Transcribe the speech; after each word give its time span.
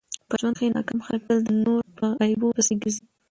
په 0.29 0.33
ژوند 0.39 0.55
کښي 0.57 0.67
ناکام 0.75 0.99
خلک 1.05 1.21
تل 1.27 1.39
د 1.45 1.49
نور 1.65 1.81
په 1.97 2.05
عیبو 2.23 2.55
پيسي 2.55 2.75
ګرځي. 2.81 3.03